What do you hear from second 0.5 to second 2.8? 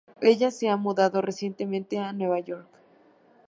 ha mudado recientemente a Nueva York.